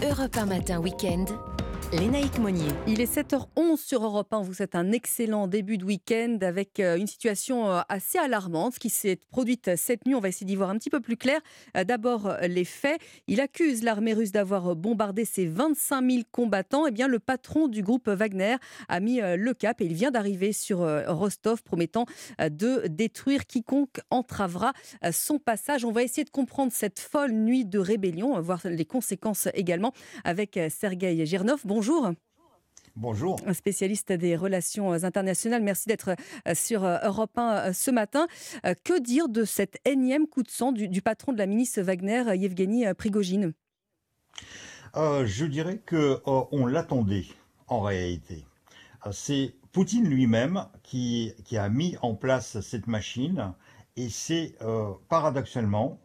Europe 0.00 0.36
1 0.36 0.46
Matin 0.48 0.80
Week-end. 0.82 1.47
Lénaïque 1.92 2.38
Monnier. 2.38 2.68
Il 2.86 3.00
est 3.00 3.16
7h11 3.16 3.78
sur 3.78 4.04
Europe 4.04 4.30
1. 4.32 4.42
Vous 4.42 4.60
êtes 4.62 4.74
un 4.74 4.92
excellent 4.92 5.46
début 5.46 5.78
de 5.78 5.86
week-end 5.86 6.36
avec 6.42 6.80
euh, 6.80 6.96
une 6.96 7.06
situation 7.06 7.70
euh, 7.70 7.80
assez 7.88 8.18
alarmante 8.18 8.78
qui 8.78 8.90
s'est 8.90 9.16
produite 9.30 9.74
cette 9.76 10.04
nuit. 10.04 10.14
On 10.14 10.20
va 10.20 10.28
essayer 10.28 10.44
d'y 10.44 10.54
voir 10.54 10.68
un 10.68 10.76
petit 10.76 10.90
peu 10.90 11.00
plus 11.00 11.16
clair. 11.16 11.40
Euh, 11.78 11.84
d'abord, 11.84 12.36
les 12.42 12.66
faits. 12.66 13.00
Il 13.26 13.40
accuse 13.40 13.82
l'armée 13.82 14.12
russe 14.12 14.32
d'avoir 14.32 14.76
bombardé 14.76 15.24
ses 15.24 15.46
25 15.46 16.10
000 16.10 16.22
combattants. 16.30 16.86
Eh 16.86 16.90
bien, 16.90 17.08
le 17.08 17.18
patron 17.18 17.68
du 17.68 17.82
groupe 17.82 18.08
Wagner 18.08 18.56
a 18.88 19.00
mis 19.00 19.20
le 19.20 19.54
cap 19.54 19.80
et 19.80 19.86
il 19.86 19.94
vient 19.94 20.10
d'arriver 20.10 20.52
sur 20.52 20.78
Rostov 21.06 21.62
promettant 21.62 22.04
de 22.38 22.86
détruire 22.88 23.46
quiconque 23.46 24.00
entravera 24.10 24.72
son 25.10 25.38
passage. 25.38 25.84
On 25.84 25.92
va 25.92 26.02
essayer 26.02 26.24
de 26.24 26.30
comprendre 26.30 26.72
cette 26.72 26.98
folle 26.98 27.32
nuit 27.32 27.64
de 27.64 27.78
rébellion, 27.78 28.40
voir 28.40 28.60
les 28.64 28.84
conséquences 28.84 29.48
également 29.54 29.92
avec 30.24 30.58
Sergei 30.68 31.24
Girnov. 31.24 31.60
Bonjour. 31.68 32.12
Bonjour. 32.96 33.38
Un 33.44 33.52
spécialiste 33.52 34.10
des 34.10 34.36
relations 34.36 34.90
internationales. 35.04 35.62
Merci 35.62 35.86
d'être 35.86 36.16
euh, 36.46 36.54
sur 36.54 36.82
euh, 36.82 36.96
Europe 37.04 37.36
1 37.36 37.42
euh, 37.42 37.72
ce 37.74 37.90
matin. 37.90 38.26
Que 38.84 38.98
dire 38.98 39.28
de 39.28 39.44
cet 39.44 39.78
énième 39.84 40.26
coup 40.26 40.42
de 40.42 40.48
sang 40.48 40.72
du, 40.72 41.02
patron 41.02 41.34
de 41.34 41.36
la 41.36 41.44
ministre 41.44 41.82
Wagner, 41.82 42.24
Yevgeny 42.34 42.86
Prigogine? 42.94 43.52
Je 44.94 45.44
dirais 45.44 45.76
que 45.84 46.22
on 46.24 46.64
l'attendait 46.64 47.26
en 47.66 47.82
réalité. 47.82 48.46
C'est 49.12 49.54
Poutine 49.72 50.08
lui-même 50.08 50.64
qui, 50.82 51.34
qui, 51.44 51.58
a 51.58 51.68
mis 51.68 51.98
en 52.00 52.14
place 52.14 52.60
cette 52.60 52.86
machine 52.86 53.52
et 53.98 54.08
c'est 54.08 54.54
paradoxalement 55.10 56.00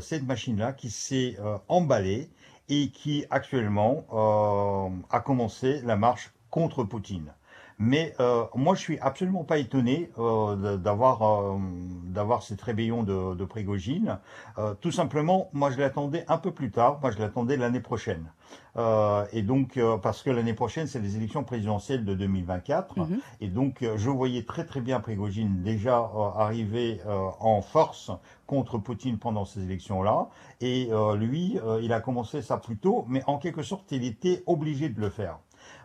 cette 0.00 0.24
machine-là 0.24 0.72
qui 0.72 0.88
s'est 0.88 1.36
emballée 1.68 2.30
et 2.68 2.90
qui 2.90 3.24
actuellement 3.30 4.06
euh, 4.12 4.88
a 5.10 5.20
commencé 5.20 5.80
la 5.82 5.96
marche 5.96 6.32
contre 6.50 6.84
Poutine. 6.84 7.32
Mais 7.78 8.14
euh, 8.20 8.44
moi, 8.54 8.74
je 8.74 8.80
suis 8.80 8.98
absolument 9.00 9.44
pas 9.44 9.58
étonné 9.58 10.10
euh, 10.18 10.76
d'avoir 10.76 11.22
euh, 11.22 11.58
d'avoir 12.04 12.42
cette 12.42 12.62
rébellion 12.62 13.02
de, 13.02 13.34
de 13.34 13.44
Prigogine. 13.44 14.18
Euh, 14.58 14.74
tout 14.80 14.92
simplement, 14.92 15.48
moi, 15.52 15.70
je 15.70 15.78
l'attendais 15.78 16.24
un 16.28 16.38
peu 16.38 16.52
plus 16.52 16.70
tard. 16.70 17.00
Moi, 17.02 17.10
je 17.10 17.18
l'attendais 17.18 17.56
l'année 17.56 17.80
prochaine. 17.80 18.30
Euh, 18.76 19.24
et 19.32 19.42
donc, 19.42 19.78
parce 20.02 20.22
que 20.22 20.30
l'année 20.30 20.54
prochaine, 20.54 20.86
c'est 20.86 21.00
les 21.00 21.16
élections 21.16 21.42
présidentielles 21.42 22.04
de 22.04 22.14
2024. 22.14 22.98
Mhm. 22.98 23.18
Et 23.40 23.48
donc, 23.48 23.84
je 23.96 24.10
voyais 24.10 24.44
très 24.44 24.64
très 24.64 24.80
bien 24.80 25.00
Prigogine 25.00 25.62
déjà 25.62 26.08
arriver 26.36 27.00
en 27.40 27.60
force 27.62 28.12
contre 28.46 28.78
Poutine 28.78 29.18
pendant 29.18 29.44
ces 29.44 29.62
élections-là. 29.62 30.28
Et 30.60 30.90
lui, 31.16 31.58
il 31.82 31.92
a 31.92 32.00
commencé 32.00 32.42
ça 32.42 32.58
plus 32.58 32.76
tôt, 32.76 33.04
mais 33.08 33.22
en 33.26 33.38
quelque 33.38 33.62
sorte, 33.62 33.90
il 33.90 34.04
était 34.04 34.44
obligé 34.46 34.88
de 34.88 35.00
le 35.00 35.10
faire. 35.10 35.38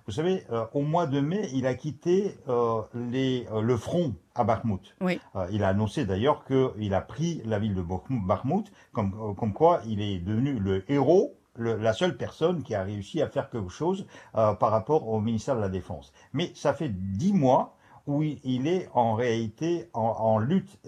Vous 0.10 0.16
savez, 0.16 0.44
euh, 0.52 0.66
au 0.74 0.82
mois 0.82 1.06
de 1.06 1.20
mai, 1.20 1.50
il 1.54 1.68
a 1.68 1.76
quitté 1.76 2.36
euh, 2.48 2.82
les, 2.96 3.48
euh, 3.52 3.62
le 3.62 3.78
front 3.78 4.16
à 4.34 4.44
Bakhmut. 4.44 4.96
Oui. 5.02 5.20
il 5.52 5.64
a 5.64 5.68
annoncé 5.68 6.06
d'ailleurs 6.06 6.46
qu'il 6.46 6.94
a 6.96 7.02
pris 7.02 7.44
la 7.46 7.60
ville 7.60 7.76
de 7.76 7.84
Bakhmut, 7.84 8.72
comme, 8.92 9.36
comme 9.38 9.54
quoi 9.54 9.82
il 9.86 10.02
est 10.02 10.18
devenu 10.18 10.54
le 10.54 10.90
héros 10.92 11.36
la 11.58 11.92
seule 11.92 12.16
personne 12.16 12.64
qui 12.64 12.74
a 12.74 12.84
réussi 12.84 13.22
à 13.22 13.28
faire 13.28 13.50
quelque 13.50 13.70
chose 13.70 14.08
par 14.34 14.72
rapport 14.72 15.10
au 15.10 15.20
ministère 15.20 15.58
de 15.58 15.62
la 15.62 15.68
Défense. 15.68 16.14
Mais 16.32 16.54
ça 16.56 16.74
fait 16.74 16.88
dix 16.90 17.34
mois 17.34 17.76
où 18.08 18.24
il, 18.24 18.66
est 18.66 18.88
en 18.94 19.14
réalité 19.14 19.90
en, 19.94 20.02
en 20.02 20.38
lutte 20.38 20.80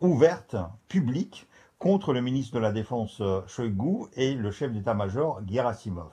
ouverte, 0.00 0.54
publique, 0.86 1.48
contre 1.82 2.12
le 2.12 2.20
ministre 2.20 2.54
de 2.54 2.60
la 2.60 2.70
Défense 2.70 3.20
euh, 3.20 3.40
Shoigu 3.48 4.06
et 4.14 4.34
le 4.34 4.52
chef 4.52 4.70
d'état-major 4.72 5.40
Gerasimov. 5.50 6.12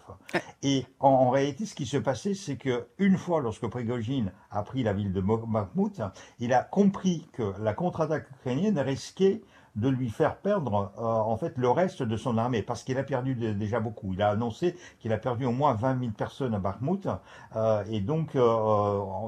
Et 0.64 0.84
en, 1.00 1.30
réalité, 1.30 1.68
ce 1.68 1.76
qui 1.76 1.86
se 1.86 1.98
passait, 1.98 2.34
c'est 2.34 2.58
que 2.58 2.88
une 2.98 3.18
fois, 3.18 3.40
lorsque 3.40 3.68
Prigogine 3.68 4.32
a 4.50 4.64
pris 4.64 4.82
la 4.82 4.94
ville 4.94 5.14
de 5.14 5.22
Bakhmut, 5.22 6.02
il 6.40 6.54
a 6.54 6.64
compris 6.64 7.30
que 7.34 7.54
la 7.62 7.76
contre-attaque 7.76 8.32
ukrainienne 8.32 8.80
risquait 8.80 9.44
de 9.76 9.90
lui 9.90 10.10
faire 10.10 10.38
perdre 10.38 10.92
euh, 10.98 11.04
en 11.04 11.38
fait 11.38 11.56
le 11.60 11.70
reste 11.70 12.02
de 12.02 12.18
son 12.18 12.40
armée 12.40 12.64
parce 12.64 12.84
qu'il 12.84 12.98
a 12.98 13.04
perdu 13.04 13.36
déjà 13.36 13.80
beaucoup. 13.80 14.14
Il 14.14 14.24
a 14.24 14.30
annoncé 14.32 14.76
qu'il 15.00 15.14
a 15.14 15.20
perdu 15.20 15.46
au 15.46 15.52
moins 15.52 15.76
20 15.76 16.00
000 16.00 16.12
personnes 16.14 16.56
à 16.56 16.60
Bakhmut 16.60 17.08
euh, 17.56 17.84
et 17.92 18.02
donc 18.02 18.36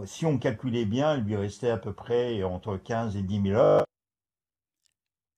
si 0.06 0.26
on 0.26 0.40
calculait 0.40 0.86
bien, 0.86 1.18
il 1.18 1.24
lui 1.24 1.36
restait 1.36 1.70
à 1.70 1.78
peu 1.78 1.94
près 1.94 2.42
entre 2.42 2.78
15 2.78 3.16
et 3.16 3.22
10 3.22 3.42
000 3.44 3.56
heures. 3.56 3.86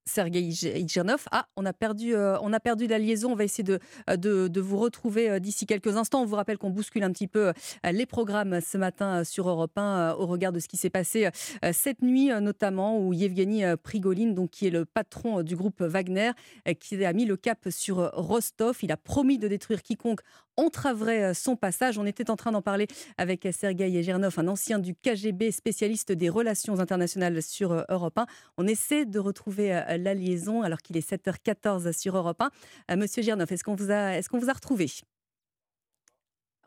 Sergei 0.05 0.41
Ichernov. 0.41 1.25
Ah, 1.31 1.47
on 1.55 1.65
a, 1.65 1.73
perdu, 1.73 2.15
euh, 2.15 2.37
on 2.41 2.53
a 2.53 2.59
perdu 2.59 2.87
la 2.87 2.99
liaison. 2.99 3.31
On 3.31 3.35
va 3.35 3.43
essayer 3.43 3.63
de, 3.63 3.79
euh, 4.09 4.47
de 4.49 4.61
vous 4.61 4.77
retrouver 4.77 5.29
euh, 5.29 5.39
d'ici 5.39 5.65
quelques 5.65 5.95
instants. 5.95 6.21
On 6.21 6.25
vous 6.25 6.35
rappelle 6.35 6.57
qu'on 6.57 6.69
bouscule 6.69 7.03
un 7.03 7.11
petit 7.11 7.27
peu 7.27 7.53
les 7.89 8.05
programmes 8.05 8.59
ce 8.61 8.77
matin 8.77 9.23
sur 9.23 9.49
Europe 9.49 9.77
1 9.77 10.13
au 10.13 10.25
regard 10.25 10.51
de 10.51 10.59
ce 10.59 10.67
qui 10.67 10.77
s'est 10.77 10.89
passé 10.89 11.29
cette 11.71 12.01
nuit, 12.01 12.29
notamment 12.41 12.99
où 12.99 13.13
Yevgeny 13.13 13.63
Prigolin, 13.81 14.31
donc, 14.31 14.51
qui 14.51 14.67
est 14.67 14.69
le 14.69 14.85
patron 14.85 15.41
du 15.41 15.55
groupe 15.55 15.81
Wagner, 15.81 16.31
qui 16.79 17.03
a 17.03 17.13
mis 17.13 17.25
le 17.25 17.37
cap 17.37 17.67
sur 17.69 18.11
Rostov. 18.13 18.77
Il 18.81 18.91
a 18.91 18.97
promis 18.97 19.37
de 19.37 19.47
détruire 19.47 19.81
quiconque 19.81 20.21
entraverait 20.57 21.33
son 21.33 21.55
passage. 21.55 21.97
On 21.97 22.05
était 22.05 22.29
en 22.29 22.35
train 22.35 22.51
d'en 22.51 22.61
parler 22.61 22.87
avec 23.17 23.47
Sergei 23.51 23.95
Egernov, 23.95 24.35
un 24.37 24.47
ancien 24.47 24.79
du 24.79 24.95
KGB, 24.95 25.51
spécialiste 25.51 26.11
des 26.11 26.29
relations 26.29 26.79
internationales 26.79 27.41
sur 27.41 27.85
Europe 27.89 28.17
1. 28.17 28.25
On 28.57 28.67
essaie 28.67 29.05
de 29.05 29.19
retrouver 29.19 29.69
la 29.69 30.13
liaison 30.13 30.61
alors 30.61 30.79
qu'il 30.79 30.97
est 30.97 31.09
7h14 31.09 31.91
sur 31.97 32.17
Europe 32.17 32.41
1. 32.41 32.49
Euh, 32.91 32.97
Monsieur 32.97 33.21
Gernov, 33.23 33.51
est-ce 33.51 33.63
qu'on 33.63 33.75
vous 33.75 33.91
a 33.91 34.53
retrouvé 34.53 34.87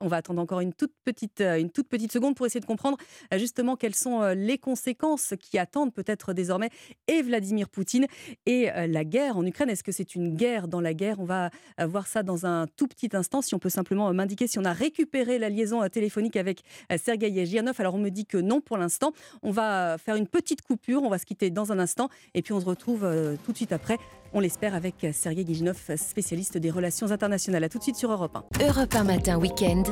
on 0.01 0.09
va 0.09 0.17
attendre 0.17 0.41
encore 0.41 0.61
une 0.61 0.73
toute 0.73 0.93
petite, 1.05 1.41
euh, 1.41 1.59
une 1.59 1.71
toute 1.71 1.89
petite 1.89 2.13
seconde 2.13 2.35
pour 2.35 2.47
essayer 2.47 2.61
de 2.61 2.67
comprendre 2.67 2.97
euh, 3.33 3.39
justement 3.39 3.77
quelles 3.77 3.95
sont 3.95 4.23
les 4.31 4.59
conséquences 4.59 5.35
qui 5.41 5.59
attendent 5.59 5.93
peut-être 5.93 6.33
désormais 6.33 6.71
et 7.09 7.23
Vladimir 7.23 7.69
Poutine 7.69 8.07
et 8.47 8.69
la 8.89 9.05
guerre 9.05 9.37
en 9.37 9.45
Ukraine. 9.45 9.71
Est-ce 9.71 9.85
que 9.85 9.93
c'est 9.93 10.15
une 10.15 10.35
guerre 10.35 10.69
dans 10.69 10.81
la 10.81 10.95
guerre? 10.95 11.21
On 11.21 11.25
va 11.25 11.51
voir 11.87 12.07
ça 12.07 12.23
dans 12.23 12.47
un 12.47 12.67
tout 12.77 12.87
petit 12.87 13.11
instant. 13.15 13.43
Si 13.43 13.55
on 13.55 13.59
peut 13.59 13.69
simplement 13.69 14.13
m'indiquer 14.13 14.47
si 14.47 14.59
on 14.59 14.65
a 14.65 14.73
récupéré 14.73 15.39
la 15.39 15.49
liaison 15.49 15.87
téléphonique 15.89 16.37
avec 16.37 16.63
Sergei 16.97 17.31
Yegianov. 17.31 17.77
Alors 17.79 17.95
on 17.95 17.99
me 17.99 18.11
dit 18.11 18.27
que 18.27 18.39
non 18.39 18.61
pour 18.61 18.79
l'instant. 18.79 19.13
On 19.43 19.51
va 19.51 19.99
faire 19.99 20.17
une 20.17 20.27
petite 20.27 20.63
coupure. 20.63 21.03
On 21.03 21.09
va 21.09 21.19
se 21.19 21.27
quitter 21.27 21.51
dans 21.51 21.73
un 21.73 21.79
instant 21.79 22.09
et 22.35 22.43
puis 22.43 22.53
on 22.53 22.61
se 22.61 22.67
retrouve 22.67 23.07
tout 23.45 23.53
de 23.53 23.57
suite 23.57 23.73
après 23.73 23.99
on 24.37 24.41
l'espère 24.41 24.75
avec 24.75 25.07
Sergei 25.15 25.45
Guiginov, 25.45 25.97
spécialiste 25.97 26.59
des 26.59 26.71
relations 26.71 27.11
internationales. 27.11 27.65
A 27.65 27.71
tout 27.71 27.79
de 27.79 27.83
suite 27.83 27.97
sur 27.97 28.13
Europe 28.13 28.37
1. 28.61 28.67
Europe 28.67 28.95
1 28.95 29.05
matin 29.05 29.39
week-end. 29.39 29.83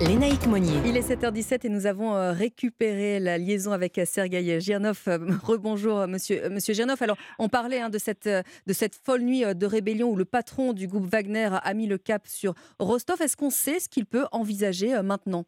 Lénaïque 0.00 0.46
Monnier. 0.48 0.80
Il 0.84 0.96
est 0.96 1.08
7h17 1.08 1.60
et 1.64 1.68
nous 1.68 1.86
avons 1.86 2.16
euh, 2.16 2.32
récupéré 2.32 3.20
la 3.20 3.38
liaison 3.38 3.70
avec 3.70 4.00
Sergei 4.04 4.60
Girnov. 4.60 5.04
Euh, 5.06 5.18
rebonjour, 5.44 6.08
monsieur, 6.08 6.46
euh, 6.46 6.50
monsieur 6.50 6.74
Girnov. 6.74 7.00
Alors, 7.00 7.16
on 7.38 7.48
parlait 7.48 7.80
hein, 7.80 7.88
de, 7.88 7.98
cette, 7.98 8.28
de 8.28 8.72
cette 8.72 8.96
folle 8.96 9.22
nuit 9.22 9.44
de 9.54 9.66
rébellion 9.66 10.10
où 10.10 10.16
le 10.16 10.24
patron 10.24 10.72
du 10.72 10.88
groupe 10.88 11.06
Wagner 11.06 11.50
a 11.52 11.72
mis 11.72 11.86
le 11.86 11.96
cap 11.96 12.26
sur 12.26 12.54
Rostov. 12.80 13.22
Est-ce 13.22 13.36
qu'on 13.36 13.50
sait 13.50 13.78
ce 13.78 13.88
qu'il 13.88 14.04
peut 14.04 14.26
envisager 14.32 15.00
maintenant? 15.00 15.46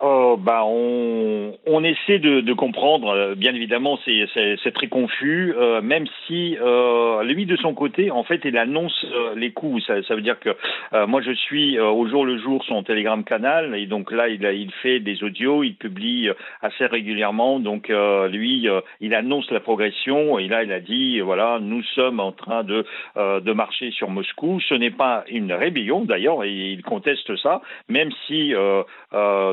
Oh, 0.00 0.36
bah 0.40 0.62
on, 0.64 1.54
on 1.66 1.82
essaie 1.82 2.20
de, 2.20 2.40
de 2.40 2.52
comprendre. 2.52 3.08
Euh, 3.08 3.34
bien 3.34 3.52
évidemment, 3.52 3.98
c'est 4.04 4.72
très 4.72 4.86
confus. 4.86 5.52
Euh, 5.58 5.82
même 5.82 6.06
si 6.24 6.56
euh, 6.60 7.24
lui 7.24 7.46
de 7.46 7.56
son 7.56 7.74
côté, 7.74 8.12
en 8.12 8.22
fait, 8.22 8.42
il 8.44 8.56
annonce 8.58 9.04
euh, 9.12 9.34
les 9.34 9.50
coups. 9.50 9.84
Ça, 9.86 10.00
ça, 10.04 10.14
veut 10.14 10.20
dire 10.20 10.38
que 10.38 10.50
moi, 11.06 11.20
je 11.20 11.32
suis 11.32 11.80
au 11.80 12.06
jour 12.06 12.24
le 12.24 12.38
jour 12.38 12.64
son 12.64 12.84
Telegram 12.84 13.24
canal 13.24 13.74
et 13.74 13.86
donc 13.86 14.12
là, 14.12 14.28
il, 14.28 14.44
il 14.44 14.70
fait 14.82 15.00
des 15.00 15.24
audios, 15.24 15.64
il 15.64 15.74
publie 15.74 16.30
assez 16.62 16.86
régulièrement. 16.86 17.58
Donc 17.58 17.88
lui, 17.88 18.68
il 19.00 19.14
annonce 19.14 19.50
la 19.50 19.60
progression 19.60 20.38
et 20.38 20.46
là, 20.46 20.62
il 20.62 20.72
a 20.72 20.80
dit 20.80 21.18
voilà, 21.20 21.58
nous 21.60 21.82
sommes 21.94 22.20
en 22.20 22.30
train 22.30 22.62
de 22.62 22.84
de 23.16 23.52
marcher 23.52 23.90
sur 23.90 24.10
Moscou. 24.10 24.60
Ce 24.60 24.74
n'est 24.74 24.92
pas 24.92 25.24
une 25.28 25.52
rébellion 25.52 26.04
d'ailleurs, 26.04 26.44
et 26.44 26.52
il 26.52 26.82
conteste 26.82 27.34
ça, 27.36 27.62
même 27.88 28.10
si 28.26 28.54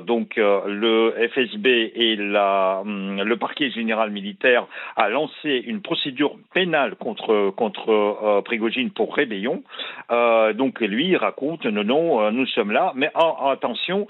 donc 0.06 0.35
le 0.38 1.14
FSB 1.34 1.92
et 1.96 2.18
hum, 2.20 3.22
le 3.22 3.38
parquet 3.38 3.70
général 3.72 4.12
militaire 4.12 4.68
a 4.96 5.10
lancé 5.10 5.64
une 5.66 5.82
procédure 5.82 6.36
pénale 6.54 6.96
contre, 6.96 7.52
contre 7.52 7.90
euh, 7.90 8.42
Prigogine 8.42 8.92
pour 8.92 9.16
rébellion. 9.16 9.64
Euh, 10.12 10.54
donc 10.54 10.80
lui, 10.80 11.16
raconte, 11.16 11.66
non, 11.66 11.84
non, 11.84 12.22
euh, 12.22 12.32
nous 12.32 12.46
sommes 12.48 12.72
là, 12.72 12.92
mais 12.96 13.12
attention, 13.16 14.08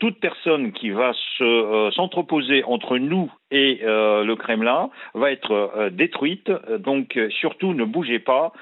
toute 0.00 0.20
personne 0.20 0.72
qui 0.72 0.90
va 0.90 1.12
s'entreposer 1.92 2.64
entre 2.64 2.98
nous 2.98 3.30
et 3.50 3.80
euh, 3.84 4.24
le 4.24 4.36
Kremlin 4.36 4.90
va 5.14 5.30
être 5.30 5.52
euh, 5.52 5.90
détruite. 5.90 6.50
Donc 6.78 7.16
euh, 7.16 7.30
surtout 7.30 7.74
ne 7.74 7.84
bougez 7.84 8.18
pas. 8.18 8.52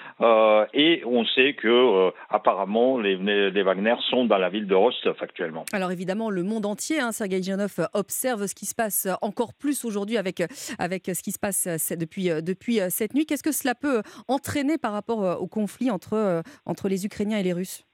et 0.75 1.03
on 1.07 1.25
sait 1.25 1.55
que 1.55 2.13
apparemment 2.31 2.99
les, 2.99 3.17
Wagner 3.63 3.95
sont 4.11 4.27
dans 4.27 4.39
la 4.39 4.49
ville 4.49 4.67
de 4.67 4.75
Rostov 4.75 5.17
actuellement. 5.21 5.65
Alors 5.73 5.91
évidemment, 5.91 6.31
le 6.31 6.43
monde 6.43 6.67
entier, 6.67 7.01
hein, 7.01 7.13
Sergei 7.13 7.43
Janov, 7.43 7.89
observe 7.95 8.47
ce 8.47 8.55
qui 8.55 8.67
se 8.67 8.75
passe 8.75 9.09
encore 9.23 9.55
plus 9.55 9.85
aujourd'hui 9.85 10.19
avec, 10.19 10.43
avec 10.79 11.07
ce 11.07 11.23
qui 11.23 11.33
se 11.33 11.39
passe 11.39 11.67
depuis, 11.99 12.29
depuis 12.43 12.81
cette 12.91 13.15
nuit. 13.15 13.27
Qu'est-ce 13.27 13.43
que 13.43 13.53
cela 13.53 13.75
peut 13.75 14.03
entraîner 14.29 14.77
par 14.79 14.93
rapport 14.93 15.41
au 15.41 15.47
conflit 15.47 15.91
entre, 15.91 16.43
entre 16.67 16.89
les 16.89 17.07
Ukrainiens 17.07 17.39
et 17.39 17.43
les 17.43 17.53
Russes? 17.53 17.85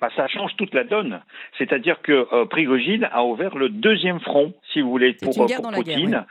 Bah, 0.00 0.08
ça 0.16 0.28
change 0.28 0.54
toute 0.56 0.74
la 0.74 0.84
donne. 0.84 1.20
C'est-à-dire 1.58 2.00
que 2.02 2.26
euh, 2.32 2.44
Prigogine 2.46 3.08
a 3.12 3.24
ouvert 3.24 3.56
le 3.56 3.68
deuxième 3.68 4.20
front, 4.20 4.54
si 4.72 4.80
vous 4.80 4.90
voulez, 4.90 5.14
pour, 5.14 5.46
guerre 5.46 5.62
pour 5.62 5.72
Poutine. 5.72 6.24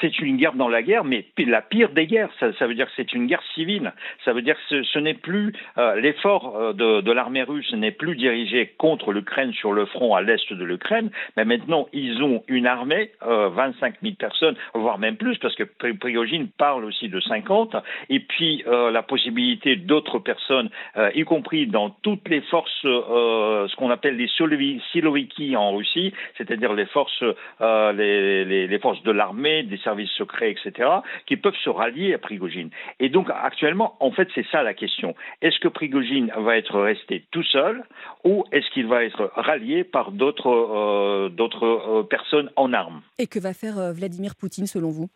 C'est 0.00 0.18
une 0.20 0.36
guerre 0.36 0.54
dans 0.54 0.68
la 0.68 0.82
guerre, 0.82 1.04
mais 1.04 1.24
la 1.38 1.62
pire 1.62 1.90
des 1.90 2.06
guerres. 2.06 2.30
Ça, 2.40 2.66
veut 2.66 2.74
dire 2.74 2.86
que 2.86 2.92
c'est 2.96 3.12
une 3.12 3.26
guerre 3.26 3.42
civile. 3.54 3.92
Ça 4.24 4.32
veut 4.32 4.42
dire 4.42 4.56
que 4.68 4.82
ce, 4.82 4.98
n'est 4.98 5.14
plus 5.14 5.52
euh, 5.78 6.00
l'effort 6.00 6.56
euh, 6.56 6.72
de, 6.72 7.12
l'armée 7.12 7.42
russe 7.42 7.72
n'est 7.72 7.90
plus 7.92 8.16
dirigé 8.16 8.72
contre 8.78 9.12
l'Ukraine 9.12 9.52
sur 9.52 9.72
le 9.72 9.86
front 9.86 10.14
à 10.14 10.22
l'est 10.22 10.52
de 10.52 10.64
l'Ukraine, 10.64 11.10
mais 11.36 11.44
maintenant 11.44 11.88
ils 11.92 12.22
ont 12.22 12.42
une 12.48 12.66
armée, 12.66 13.10
euh, 13.26 13.48
25 13.50 13.96
000 14.02 14.14
personnes, 14.18 14.56
voire 14.74 14.98
même 14.98 15.16
plus, 15.16 15.36
parce 15.38 15.54
que 15.54 15.64
Pri- 15.64 15.98
Prigogine 15.98 16.48
parle 16.48 16.84
aussi 16.84 17.08
de 17.08 17.20
50, 17.20 17.76
et 18.08 18.20
puis 18.20 18.64
euh, 18.66 18.90
la 18.90 19.02
possibilité 19.02 19.76
d'autres 19.76 20.18
personnes, 20.18 20.70
euh, 20.96 21.10
y 21.14 21.22
compris 21.24 21.66
dans 21.66 21.90
toutes 22.02 22.28
les 22.28 22.40
forces, 22.42 22.84
euh, 22.84 23.68
ce 23.68 23.76
qu'on 23.76 23.90
appelle 23.90 24.16
les 24.16 24.28
Silovi- 24.28 24.80
Siloviki 24.92 25.56
en 25.56 25.76
Russie, 25.76 26.12
c'est-à-dire 26.38 26.72
les 26.72 26.86
forces, 26.86 27.24
euh, 27.60 27.92
les, 27.92 28.78
forces 28.78 29.02
de 29.02 29.12
l'armée, 29.12 29.62
services 29.82 30.10
secrets, 30.12 30.50
etc., 30.50 30.88
qui 31.26 31.36
peuvent 31.36 31.56
se 31.62 31.70
rallier 31.70 32.14
à 32.14 32.18
Prigogine. 32.18 32.70
Et 33.00 33.08
donc 33.08 33.28
actuellement, 33.30 33.96
en 34.00 34.12
fait, 34.12 34.28
c'est 34.34 34.46
ça 34.50 34.62
la 34.62 34.74
question. 34.74 35.14
Est-ce 35.40 35.58
que 35.58 35.68
Prigogine 35.68 36.32
va 36.36 36.56
être 36.56 36.80
resté 36.80 37.24
tout 37.30 37.44
seul 37.44 37.84
ou 38.24 38.44
est-ce 38.52 38.68
qu'il 38.70 38.86
va 38.86 39.04
être 39.04 39.30
rallié 39.34 39.84
par 39.84 40.12
d'autres 40.12 40.48
euh, 40.48 41.28
euh, 41.62 42.02
personnes 42.04 42.50
en 42.56 42.72
armes? 42.72 43.02
Et 43.18 43.26
que 43.26 43.38
va 43.38 43.54
faire 43.54 43.78
euh, 43.78 43.92
Vladimir 43.92 44.34
Poutine 44.36 44.66
selon 44.66 44.90
vous? 44.90 45.08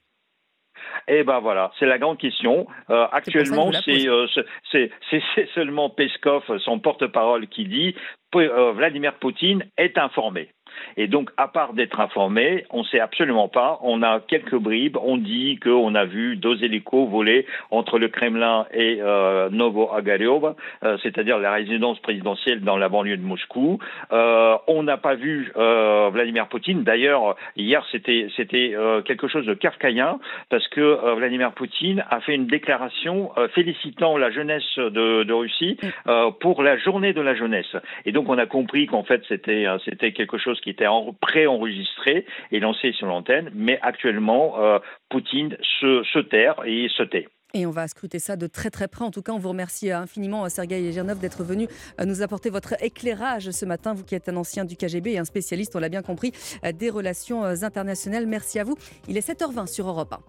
Eh 1.08 1.24
ben 1.24 1.40
voilà, 1.40 1.72
c'est 1.78 1.86
la 1.86 1.98
grande 1.98 2.18
question. 2.18 2.66
Euh, 2.90 3.06
actuellement, 3.12 3.70
c'est 3.84 4.08
euh, 4.08 4.26
seulement 5.54 5.90
Peskov, 5.90 6.42
son 6.58 6.78
porte-parole, 6.78 7.46
qui 7.48 7.66
dit 7.66 7.94
euh, 8.34 8.72
Vladimir 8.72 9.14
Poutine 9.14 9.64
est 9.76 9.98
informé. 9.98 10.50
Et 10.96 11.06
donc, 11.06 11.30
à 11.36 11.48
part 11.48 11.72
d'être 11.72 12.00
informé, 12.00 12.64
on 12.70 12.80
ne 12.80 12.84
sait 12.84 13.00
absolument 13.00 13.48
pas. 13.48 13.78
On 13.82 14.02
a 14.02 14.20
quelques 14.20 14.56
bribes. 14.56 14.96
On 15.02 15.16
dit 15.16 15.58
qu'on 15.62 15.94
a 15.94 16.04
vu 16.04 16.36
deux 16.36 16.62
hélicos 16.64 17.08
voler 17.08 17.46
entre 17.70 17.98
le 17.98 18.08
Kremlin 18.08 18.66
et 18.72 18.98
euh, 19.00 19.48
Novo-Agariov, 19.50 20.54
euh, 20.84 20.96
c'est-à-dire 21.02 21.38
la 21.38 21.52
résidence 21.52 21.98
présidentielle 22.00 22.60
dans 22.60 22.76
la 22.76 22.88
banlieue 22.88 23.16
de 23.16 23.22
Moscou. 23.22 23.78
Euh, 24.12 24.56
on 24.66 24.82
n'a 24.82 24.96
pas 24.96 25.14
vu 25.14 25.52
euh, 25.56 26.10
Vladimir 26.12 26.48
Poutine. 26.48 26.82
D'ailleurs, 26.82 27.36
hier, 27.56 27.84
c'était 27.90 28.74
euh, 28.74 29.02
quelque 29.02 29.28
chose 29.28 29.46
de 29.46 29.54
kafkaïen 29.54 30.18
parce 30.50 30.66
que 30.68 31.14
Vladimir 31.16 31.52
Poutine 31.52 32.04
a 32.10 32.20
fait 32.20 32.34
une 32.34 32.46
déclaration 32.46 33.30
félicitant 33.54 34.16
la 34.16 34.30
jeunesse 34.30 34.78
de, 34.78 35.22
de 35.24 35.32
Russie 35.32 35.76
euh, 36.06 36.30
pour 36.40 36.62
la 36.62 36.76
journée 36.78 37.12
de 37.12 37.20
la 37.20 37.34
jeunesse. 37.34 37.76
Et 38.04 38.12
donc, 38.12 38.28
on 38.28 38.38
a 38.38 38.46
compris 38.46 38.86
qu'en 38.86 39.02
fait, 39.02 39.22
c'était 39.28 39.66
c'était 39.84 40.12
quelque 40.12 40.38
chose 40.38 40.60
qui 40.60 40.65
était 40.70 40.86
en- 40.86 41.12
préenregistré 41.20 42.26
et 42.52 42.60
lancé 42.60 42.92
sur 42.92 43.06
l'antenne. 43.06 43.50
Mais 43.54 43.78
actuellement, 43.82 44.58
euh, 44.60 44.78
Poutine 45.08 45.56
se, 45.80 46.18
terre 46.20 46.56
et 46.66 46.88
se 46.96 47.02
tait. 47.02 47.28
Et 47.54 47.64
on 47.64 47.70
va 47.70 47.86
scruter 47.88 48.18
ça 48.18 48.36
de 48.36 48.46
très 48.46 48.70
très 48.70 48.86
près. 48.88 49.04
En 49.04 49.10
tout 49.10 49.22
cas, 49.22 49.32
on 49.32 49.38
vous 49.38 49.48
remercie 49.48 49.90
infiniment, 49.90 50.44
euh, 50.44 50.48
Sergei 50.48 50.92
Gernov, 50.92 51.20
d'être 51.20 51.42
venu 51.42 51.68
euh, 52.00 52.04
nous 52.04 52.20
apporter 52.22 52.50
votre 52.50 52.74
éclairage 52.84 53.50
ce 53.50 53.64
matin, 53.64 53.94
vous 53.94 54.04
qui 54.04 54.14
êtes 54.14 54.28
un 54.28 54.36
ancien 54.36 54.64
du 54.64 54.76
KGB 54.76 55.12
et 55.12 55.18
un 55.18 55.24
spécialiste, 55.24 55.74
on 55.76 55.78
l'a 55.78 55.88
bien 55.88 56.02
compris, 56.02 56.32
euh, 56.64 56.72
des 56.72 56.90
relations 56.90 57.44
euh, 57.44 57.54
internationales. 57.62 58.26
Merci 58.26 58.58
à 58.58 58.64
vous. 58.64 58.76
Il 59.08 59.16
est 59.16 59.26
7h20 59.26 59.66
sur 59.68 59.88
Europe 59.88 60.12
1. 60.12 60.18